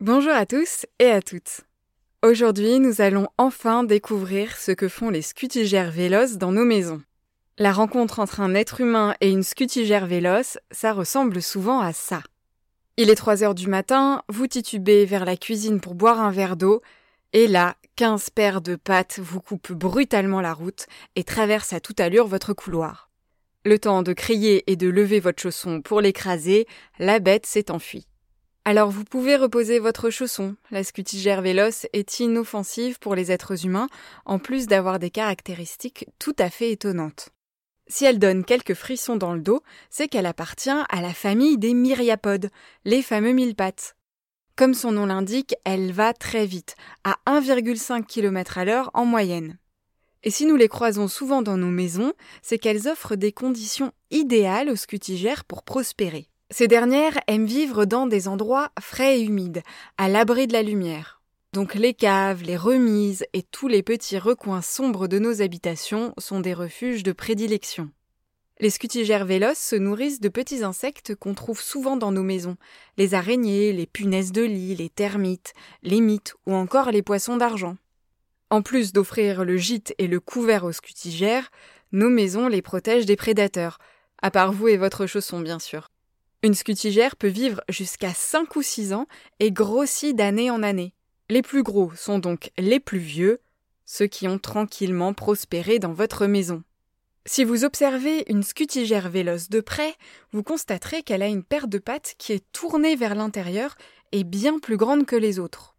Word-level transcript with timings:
Bonjour 0.00 0.32
à 0.32 0.46
tous 0.46 0.86
et 0.98 1.10
à 1.10 1.20
toutes. 1.20 1.60
Aujourd'hui, 2.22 2.80
nous 2.80 3.02
allons 3.02 3.28
enfin 3.36 3.84
découvrir 3.84 4.56
ce 4.56 4.72
que 4.72 4.88
font 4.88 5.10
les 5.10 5.20
scutigères 5.20 5.90
véloces 5.90 6.38
dans 6.38 6.52
nos 6.52 6.64
maisons. 6.64 7.02
La 7.58 7.70
rencontre 7.70 8.18
entre 8.18 8.40
un 8.40 8.54
être 8.54 8.80
humain 8.80 9.14
et 9.20 9.28
une 9.28 9.42
scutigère 9.42 10.06
véloce, 10.06 10.56
ça 10.70 10.94
ressemble 10.94 11.42
souvent 11.42 11.80
à 11.80 11.92
ça. 11.92 12.22
Il 12.96 13.10
est 13.10 13.14
3 13.14 13.44
heures 13.44 13.54
du 13.54 13.68
matin, 13.68 14.22
vous 14.30 14.46
titubez 14.46 15.04
vers 15.04 15.26
la 15.26 15.36
cuisine 15.36 15.80
pour 15.80 15.94
boire 15.94 16.18
un 16.18 16.30
verre 16.30 16.56
d'eau, 16.56 16.80
et 17.34 17.46
là, 17.46 17.76
15 17.96 18.30
paires 18.30 18.62
de 18.62 18.76
pattes 18.76 19.18
vous 19.18 19.42
coupent 19.42 19.72
brutalement 19.72 20.40
la 20.40 20.54
route 20.54 20.86
et 21.14 21.24
traversent 21.24 21.74
à 21.74 21.80
toute 21.80 22.00
allure 22.00 22.26
votre 22.26 22.54
couloir. 22.54 23.10
Le 23.66 23.78
temps 23.78 24.02
de 24.02 24.14
crier 24.14 24.64
et 24.72 24.76
de 24.76 24.88
lever 24.88 25.20
votre 25.20 25.42
chausson 25.42 25.82
pour 25.82 26.00
l'écraser, 26.00 26.66
la 26.98 27.18
bête 27.18 27.44
s'est 27.44 27.70
enfuie. 27.70 28.06
Alors 28.64 28.90
vous 28.90 29.04
pouvez 29.04 29.36
reposer 29.36 29.78
votre 29.78 30.10
chausson. 30.10 30.54
La 30.70 30.84
scutigère 30.84 31.40
véloce 31.40 31.86
est 31.92 32.20
inoffensive 32.20 32.98
pour 32.98 33.14
les 33.14 33.32
êtres 33.32 33.64
humains, 33.64 33.88
en 34.26 34.38
plus 34.38 34.66
d'avoir 34.66 34.98
des 34.98 35.10
caractéristiques 35.10 36.06
tout 36.18 36.36
à 36.38 36.50
fait 36.50 36.70
étonnantes. 36.70 37.30
Si 37.88 38.04
elle 38.04 38.18
donne 38.18 38.44
quelques 38.44 38.74
frissons 38.74 39.16
dans 39.16 39.34
le 39.34 39.40
dos, 39.40 39.62
c'est 39.88 40.08
qu'elle 40.08 40.26
appartient 40.26 40.70
à 40.70 41.00
la 41.00 41.12
famille 41.14 41.58
des 41.58 41.74
myriapodes, 41.74 42.50
les 42.84 43.02
fameux 43.02 43.32
mille 43.32 43.56
pattes. 43.56 43.96
Comme 44.56 44.74
son 44.74 44.92
nom 44.92 45.06
l'indique, 45.06 45.56
elle 45.64 45.90
va 45.90 46.12
très 46.12 46.44
vite, 46.44 46.76
à 47.02 47.16
1,5 47.26 48.04
km 48.04 48.58
à 48.58 48.66
l'heure 48.66 48.90
en 48.92 49.06
moyenne. 49.06 49.58
Et 50.22 50.30
si 50.30 50.44
nous 50.44 50.56
les 50.56 50.68
croisons 50.68 51.08
souvent 51.08 51.40
dans 51.40 51.56
nos 51.56 51.70
maisons, 51.70 52.12
c'est 52.42 52.58
qu'elles 52.58 52.88
offrent 52.88 53.16
des 53.16 53.32
conditions 53.32 53.92
idéales 54.10 54.68
aux 54.68 54.76
scutigères 54.76 55.44
pour 55.44 55.62
prospérer. 55.62 56.28
Ces 56.52 56.66
dernières 56.66 57.16
aiment 57.28 57.46
vivre 57.46 57.84
dans 57.84 58.08
des 58.08 58.26
endroits 58.26 58.72
frais 58.80 59.20
et 59.20 59.22
humides, 59.22 59.62
à 59.98 60.08
l'abri 60.08 60.48
de 60.48 60.52
la 60.52 60.62
lumière. 60.62 61.22
Donc 61.52 61.74
les 61.74 61.94
caves, 61.94 62.42
les 62.42 62.56
remises 62.56 63.24
et 63.32 63.42
tous 63.42 63.68
les 63.68 63.84
petits 63.84 64.18
recoins 64.18 64.60
sombres 64.60 65.06
de 65.06 65.20
nos 65.20 65.42
habitations 65.42 66.12
sont 66.18 66.40
des 66.40 66.52
refuges 66.52 67.04
de 67.04 67.12
prédilection. 67.12 67.88
Les 68.58 68.70
scutigères 68.70 69.24
véloces 69.24 69.58
se 69.58 69.76
nourrissent 69.76 70.20
de 70.20 70.28
petits 70.28 70.64
insectes 70.64 71.14
qu'on 71.14 71.34
trouve 71.34 71.60
souvent 71.60 71.96
dans 71.96 72.10
nos 72.10 72.24
maisons, 72.24 72.56
les 72.98 73.14
araignées, 73.14 73.72
les 73.72 73.86
punaises 73.86 74.32
de 74.32 74.42
lit, 74.42 74.74
les 74.74 74.90
termites, 74.90 75.54
les 75.84 76.00
mites 76.00 76.34
ou 76.46 76.54
encore 76.54 76.90
les 76.90 77.02
poissons 77.02 77.36
d'argent. 77.36 77.76
En 78.50 78.60
plus 78.60 78.92
d'offrir 78.92 79.44
le 79.44 79.56
gîte 79.56 79.94
et 79.98 80.08
le 80.08 80.18
couvert 80.18 80.64
aux 80.64 80.72
scutigères, 80.72 81.50
nos 81.92 82.10
maisons 82.10 82.48
les 82.48 82.60
protègent 82.60 83.06
des 83.06 83.16
prédateurs, 83.16 83.78
à 84.20 84.32
part 84.32 84.52
vous 84.52 84.66
et 84.66 84.76
votre 84.76 85.06
chausson 85.06 85.40
bien 85.40 85.60
sûr. 85.60 85.90
Une 86.42 86.54
scutigère 86.54 87.16
peut 87.16 87.28
vivre 87.28 87.60
jusqu'à 87.68 88.14
5 88.14 88.56
ou 88.56 88.62
6 88.62 88.94
ans 88.94 89.06
et 89.40 89.52
grossit 89.52 90.16
d'année 90.16 90.50
en 90.50 90.62
année. 90.62 90.94
Les 91.28 91.42
plus 91.42 91.62
gros 91.62 91.92
sont 91.94 92.18
donc 92.18 92.50
les 92.56 92.80
plus 92.80 92.98
vieux, 92.98 93.40
ceux 93.84 94.06
qui 94.06 94.26
ont 94.26 94.38
tranquillement 94.38 95.12
prospéré 95.12 95.78
dans 95.78 95.92
votre 95.92 96.26
maison. 96.26 96.62
Si 97.26 97.44
vous 97.44 97.64
observez 97.64 98.24
une 98.30 98.42
scutigère 98.42 99.10
véloce 99.10 99.50
de 99.50 99.60
près, 99.60 99.94
vous 100.32 100.42
constaterez 100.42 101.02
qu'elle 101.02 101.22
a 101.22 101.28
une 101.28 101.44
paire 101.44 101.68
de 101.68 101.78
pattes 101.78 102.14
qui 102.16 102.32
est 102.32 102.44
tournée 102.52 102.96
vers 102.96 103.14
l'intérieur 103.14 103.76
et 104.12 104.24
bien 104.24 104.58
plus 104.58 104.78
grande 104.78 105.04
que 105.04 105.16
les 105.16 105.38
autres. 105.38 105.76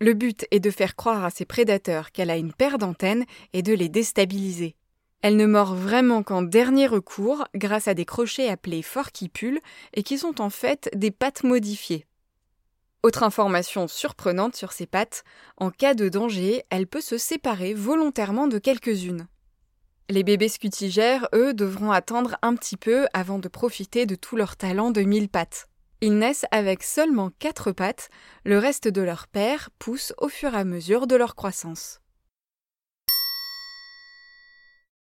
Le 0.00 0.14
but 0.14 0.44
est 0.50 0.60
de 0.60 0.70
faire 0.70 0.96
croire 0.96 1.24
à 1.24 1.30
ses 1.30 1.44
prédateurs 1.44 2.10
qu'elle 2.10 2.30
a 2.30 2.36
une 2.36 2.52
paire 2.52 2.78
d'antennes 2.78 3.26
et 3.52 3.62
de 3.62 3.74
les 3.74 3.88
déstabiliser. 3.88 4.74
Elle 5.22 5.36
ne 5.36 5.46
mord 5.46 5.74
vraiment 5.74 6.22
qu'en 6.22 6.42
dernier 6.42 6.86
recours 6.86 7.46
grâce 7.54 7.88
à 7.88 7.94
des 7.94 8.06
crochets 8.06 8.48
appelés 8.48 8.82
forquipules 8.82 9.60
et 9.92 10.02
qui 10.02 10.16
sont 10.16 10.40
en 10.40 10.48
fait 10.48 10.88
des 10.94 11.10
pattes 11.10 11.44
modifiées. 11.44 12.06
Autre 13.02 13.22
information 13.22 13.88
surprenante 13.88 14.56
sur 14.56 14.72
ces 14.72 14.86
pattes, 14.86 15.24
en 15.56 15.70
cas 15.70 15.94
de 15.94 16.08
danger, 16.08 16.64
elle 16.70 16.86
peut 16.86 17.00
se 17.00 17.18
séparer 17.18 17.74
volontairement 17.74 18.46
de 18.46 18.58
quelques-unes. 18.58 19.26
Les 20.10 20.22
bébés 20.22 20.48
scutigères, 20.48 21.28
eux, 21.34 21.54
devront 21.54 21.92
attendre 21.92 22.36
un 22.42 22.54
petit 22.56 22.76
peu 22.76 23.06
avant 23.12 23.38
de 23.38 23.48
profiter 23.48 24.06
de 24.06 24.16
tout 24.16 24.36
leur 24.36 24.56
talent 24.56 24.90
de 24.90 25.02
mille 25.02 25.28
pattes. 25.28 25.68
Ils 26.00 26.18
naissent 26.18 26.46
avec 26.50 26.82
seulement 26.82 27.30
quatre 27.38 27.72
pattes, 27.72 28.08
le 28.44 28.58
reste 28.58 28.88
de 28.88 29.02
leur 29.02 29.28
père 29.28 29.70
pousse 29.78 30.14
au 30.18 30.28
fur 30.28 30.54
et 30.54 30.58
à 30.58 30.64
mesure 30.64 31.06
de 31.06 31.16
leur 31.16 31.34
croissance. 31.34 32.00